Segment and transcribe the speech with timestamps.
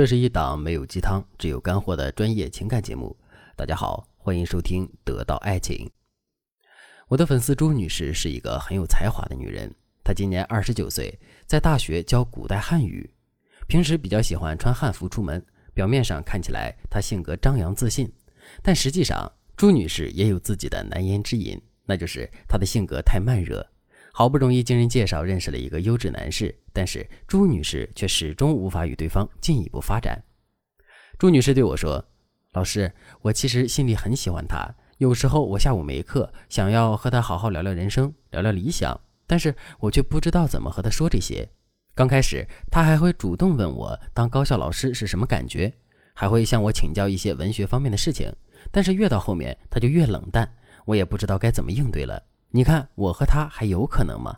[0.00, 3.14] 这是一档没有鸡汤、只有干货的专业情感节目。
[3.54, 5.76] 大家好，欢迎收听《得到爱情》。
[7.06, 9.70] 我的粉丝朱女士是一个很有才华的女人，
[10.02, 13.10] 她今年二十九岁，在大学教古代汉语，
[13.68, 15.44] 平时比较喜欢穿汉服出门。
[15.74, 18.10] 表面上看起来她性格张扬自信，
[18.62, 23.62] 但实际上朱女士也有自己的难言之隐，那就是她的性格太慢热。
[24.12, 30.22] 好不容易经人介绍认识了一个优质男士，但是朱女士却始终无法与对方进一步发展。
[31.18, 32.04] 朱女士对我说
[32.52, 34.68] ：“老师，我其实心里很喜欢他，
[34.98, 41.48] 有时候我下午没课，想要和他好好聊聊人生，聊聊理想，但是我却不知道怎么和他说这些。
[41.94, 45.72] 刚开始，他还会主动问我当高校老师是什么感觉，
[46.14, 48.32] 还会向我请教一些文学方面的事情，
[48.72, 50.50] 但是越到后面，他就越冷淡，
[50.86, 54.36] 我也不知道该怎么应对了。”你看，我和他还有可能吗？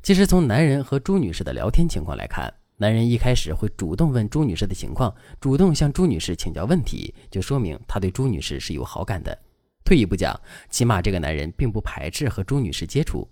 [0.00, 9.36] 其实从男人和朱女士的聊天情况来看，男人一开始会主动问朱女士的情况，主动向朱女士请教问题，就说明他对朱女士是有好感的。
[9.84, 13.28] 退一步讲，起码这个男人并不排斥和朱女士接触。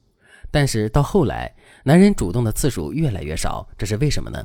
[0.51, 4.45] 但是到后来，男人主动的次数越来越少，这是为什么呢？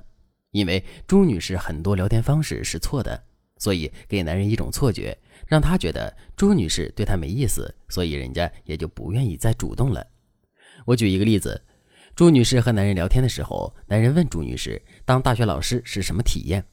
[0.52, 3.24] 因为朱女士很多聊天方式是错的。
[3.58, 10.06] 所以给男人一种错觉，让他觉得朱女士对他没意思，所以人家也就不愿意再主动了。
[10.86, 11.62] 我举一个例子：
[12.16, 16.66] 朱女士和男人聊天的时候，男人问朱女士当大学老师是什么体验，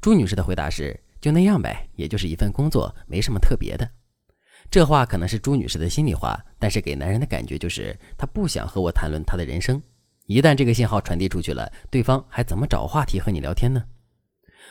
[0.00, 3.90] 朱女士的回答是就那样呗，也就是一份工作，没什么特别的。
[4.70, 9.82] 这话可能是朱女士的心里话，但是给男人的感觉就是她不想和我谈论她的人生。
[10.26, 13.82] 一旦这个信号传递出去了，对方还怎么找话题和你聊天呢？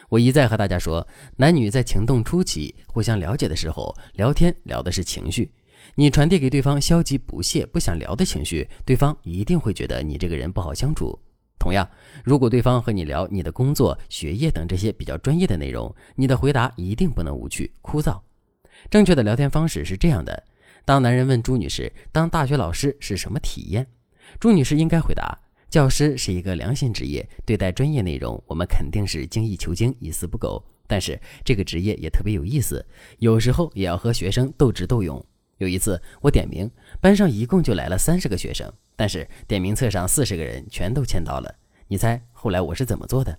[0.10, 5.52] 我一再和大家说，男女在情动初期互相了解的时候，聊天聊的是情绪。
[5.96, 11.18] 你传递给对方消极、不屑、不想聊的情绪，对方一定会觉得你这个人不好相处。
[11.60, 11.90] 同样，
[12.24, 18.20] 如果对方和你聊你的工作、学业等这些比较专业的内容，你的回答一定不能无趣、枯燥。
[18.92, 20.44] 正确的聊天方式是这样的：
[20.86, 23.88] 当男人问朱女士当大学老师是什么体验，
[24.40, 25.38] 朱女士应该回答。
[25.70, 30.64] 教师是一个良心职业，对待专业内容，我们肯定是精益求精、一丝不苟。
[30.88, 32.86] 但是这个职业也特别有意思，
[33.20, 35.24] 有时候也要和学生斗智斗勇。
[35.58, 36.70] 有一次我点名，
[37.02, 41.54] 班上一共就来了三十个学生，但是点名册上四十个人全都签到了。
[41.88, 43.38] 你猜后来我是怎么做的？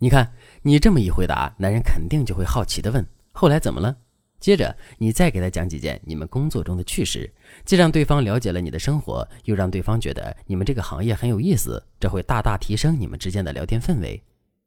[0.00, 3.96] 你看你这么一回答，男人肯定就会好奇的问：后来怎么了？
[4.42, 7.32] 接着，你再给他讲几件你们工作中的趣事，
[7.64, 14.20] 既让对方了解了你的生活，又让对方觉得你们这个行业很有意思，这会大大提升你们之间的聊天氛围。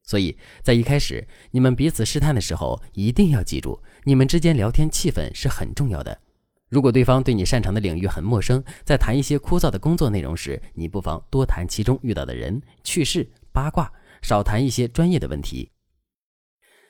[0.04, 6.18] 所以在一开始你们彼此试探的时候，一定要记住，你们之间聊天气氛是很重要的。
[6.70, 13.92] 如果对方对你擅长的领域很陌生，在谈一些枯燥的工作内容时，你不妨多谈其中遇到的人、趣事、八卦，
[14.22, 15.70] 少谈一些专业的问题。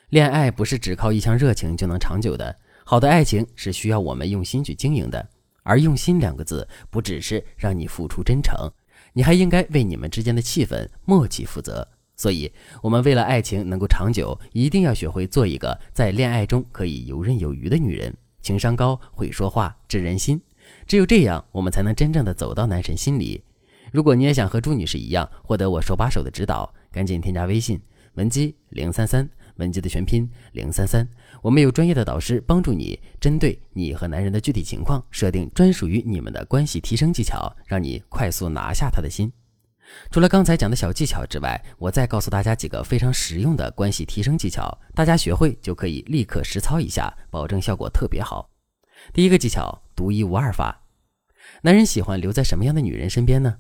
[0.10, 2.56] 恋爱不是只靠一腔热情就能长久的。
[2.88, 5.28] 好的爱情是需要我们用心去经营的，
[5.64, 8.54] 而用心两个字不只是让你付出真诚，
[9.14, 11.88] 你还应该为你们之间的气氛默契负责。
[12.16, 12.54] 所以，
[12.84, 20.40] 我们为了爱情能够长久，一定要学会做一个在恋爱中可以游刃有余的女人，情商高，会说话，知人心。
[20.86, 23.44] 只有这样，我们才能真正的走到男神心里。
[23.92, 27.82] 如果你也想和朱女士一样获得我手把手的指导，赶紧添加微信
[28.14, 29.28] 文姬零三三。
[29.58, 31.08] 文姬的全拼零三三，
[31.42, 39.32] 我们有专业的导师帮助你，针对你和男人的具体情况，设定专属于你们的关系提升技巧，让你快速拿下他的心。
[40.10, 48.50] 除了刚才讲的小技巧之外，我再告诉大家几个非常实用的关系提升技巧，大家学会就可以立刻实操一下，保证效果特别好。
[49.14, 50.82] 第一个技巧，独一无二法。
[51.62, 53.58] 男人喜欢留在什么样的女人身边呢？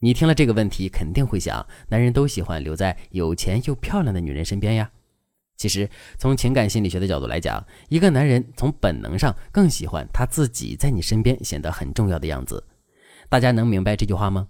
[0.00, 4.90] 你听了这个问题，肯定会想，男人都喜欢留在有钱又漂亮的女人身边呀。
[5.56, 12.62] 其实，从情感心理学的角度来讲，一个男人从本能上更喜欢他自己在你身边显得很重要的样子。
[13.30, 14.48] 大家能明白这句话吗？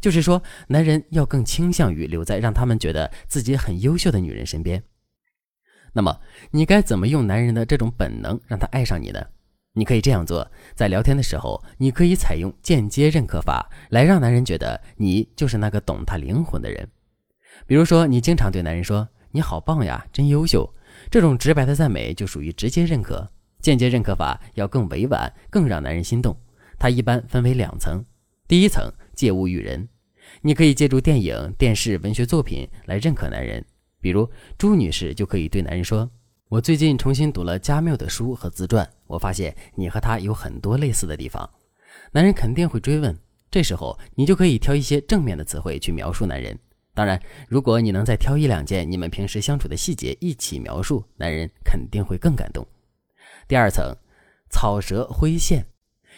[0.00, 4.80] 就是说，男人要更倾向于留在让他们觉得自己很优秀的女人身边。
[5.92, 6.20] 那么，
[6.52, 9.20] 你该怎么用男人的这种本能让他爱上你呢？
[9.72, 16.88] 你可以这样做：在聊天的时候，你可以采用间接认可法，来让男人觉得你就是那个懂他灵魂的人。
[17.66, 19.08] 比如说，你经常对男人说。
[19.34, 20.72] 你好棒呀，真优秀！
[21.10, 23.28] 这种直白的赞美就属于直接认可，
[23.60, 26.36] 间接认可法要更委婉，更让男人心动。
[26.78, 28.00] 它一般分为两层，
[28.46, 29.88] 第一层借物喻人，
[30.40, 33.64] 你可以借助电影、电视、文学作品来认可男人。
[34.00, 36.08] 比如朱女士就可以对男人说
[36.48, 41.50] ：“我最近重新读了加缪的书和自传，我发现你和他有很多类似的地方。”
[42.12, 43.18] 男人肯定会追问，
[43.50, 46.56] 这时候你就可以挑一些正面的词汇去描述男人。
[46.94, 52.64] 当然，如果你能再挑一两件你们平时相处的细节一起描述，男人肯定会更感动。
[53.48, 53.94] 第二层，
[54.48, 55.66] 草蛇灰线，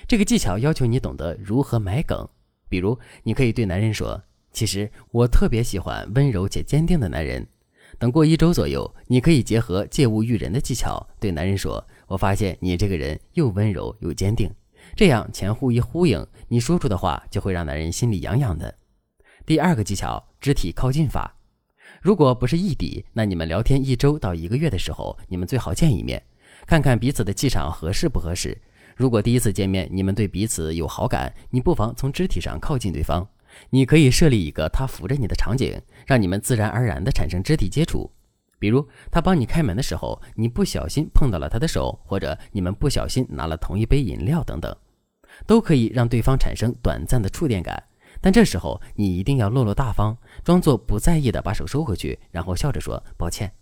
[0.07, 2.29] 这个技巧要求你懂得如何埋梗。
[2.69, 7.47] 比如，你可以对男人说：“其实我特别喜欢温柔且坚定的男人。”
[7.99, 14.51] 等过一周左右，你可以结合借物喻人的技巧对男人说：“我发现你这个人又温柔又坚定。”
[14.95, 18.75] 这样前后一呼应，你说出的话就会让男人心里痒痒的。
[19.47, 21.35] 第二个技巧，肢体靠近法。
[22.01, 26.23] 如果不是异地，那你们聊天一周到一个月的时候，你们最好见一面，
[26.69, 28.57] 看看彼此的气场合适不合适。
[28.95, 33.29] 如果第一次见面你们对彼此有好感，你不妨从肢体上靠近对方。
[33.71, 38.09] 你可以设立一个他扶着你的场景，让你们自然而然地产生肢体接触。
[38.61, 44.73] 比如他帮你开门的时候，你不小心碰到了他的手，或者你们不小心拿了同一杯饮料等等，
[45.45, 47.83] 都可以让对方产生短暂的触电感。
[48.21, 53.53] 但这时候你一定要落落大方，装作不在意的把手收回去，然后笑着说抱歉。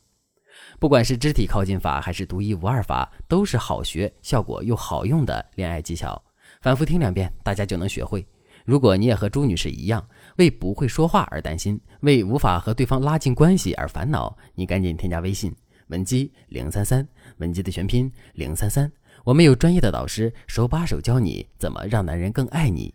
[0.79, 6.23] 不管是肢体靠近法还是独一无二法，都是好学、效果又好用的恋爱技巧。
[6.61, 8.27] 反复听两遍，大家就能学会。
[8.65, 10.07] 如果你也和朱女士一样，
[10.37, 15.55] 为不会说话而担心，为无法和对方拉近关系而烦恼，你赶紧添加微信
[15.89, 17.07] 文姬零三三，
[17.39, 18.91] 文姬的全拼零三三，
[19.25, 22.95] 我们有专业的导师手把手教你怎么让男人更爱你。